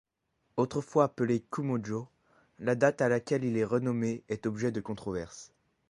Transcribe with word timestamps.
Autrefois 0.57 1.03
appelé 1.03 1.45
Kumonjo, 1.51 2.09
la 2.57 2.73
date 2.73 3.01
à 3.03 3.07
laquelle 3.07 3.43
il 3.45 3.55
est 3.55 3.63
renommé 3.63 4.23
est 4.29 4.47
objet 4.47 4.71
de 4.71 4.81
controverses. 4.81 5.53